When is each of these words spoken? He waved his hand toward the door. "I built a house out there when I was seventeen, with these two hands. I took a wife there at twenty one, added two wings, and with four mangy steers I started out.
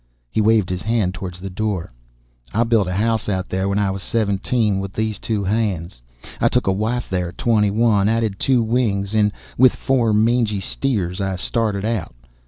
He 0.31 0.41
waved 0.41 0.71
his 0.71 0.81
hand 0.81 1.13
toward 1.13 1.35
the 1.35 1.47
door. 1.51 1.93
"I 2.55 2.63
built 2.63 2.87
a 2.87 2.93
house 2.93 3.29
out 3.29 3.49
there 3.49 3.69
when 3.69 3.77
I 3.77 3.91
was 3.91 4.01
seventeen, 4.01 4.79
with 4.79 4.93
these 4.93 5.19
two 5.19 5.43
hands. 5.43 6.01
I 6.39 6.47
took 6.49 6.65
a 6.65 6.71
wife 6.71 7.07
there 7.07 7.29
at 7.29 7.37
twenty 7.37 7.69
one, 7.69 8.09
added 8.09 8.39
two 8.39 8.63
wings, 8.63 9.13
and 9.13 9.31
with 9.59 9.75
four 9.75 10.11
mangy 10.11 10.59
steers 10.59 11.21
I 11.21 11.35
started 11.35 11.85
out. 11.85 12.15